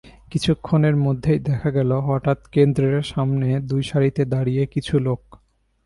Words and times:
কিছুক্ষণের 0.31 0.95
মধ্যেই 0.95 1.39
দেখা 1.39 1.69
গেল, 1.71 1.91
হঠাৎ 1.99 2.39
কেন্দ্রের 2.47 3.01
সামনে 3.03 3.47
দুই 3.61 3.81
সারিতে 3.83 4.23
দাঁড়িয়ে 4.25 4.63
কিছু 4.65 4.95
লোক। 4.99 5.21